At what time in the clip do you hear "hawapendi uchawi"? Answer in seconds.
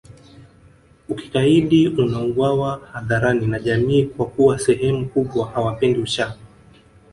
5.51-6.37